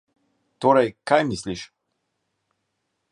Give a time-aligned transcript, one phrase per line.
[0.65, 1.67] Torej, kaj misliš?